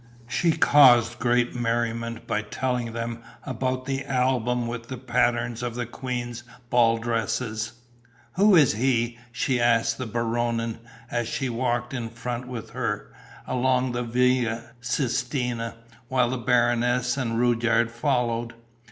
[0.27, 5.85] She caused great merriment by telling them about the album with the patterns of the
[5.85, 7.73] queen's ball dresses.
[8.33, 10.79] "Who is he?" she asked the Baronin,
[11.11, 13.13] as she walked in front with her,
[13.45, 15.75] along the Via Sistina,
[16.07, 18.55] while the Baronesse and Rudyard followed.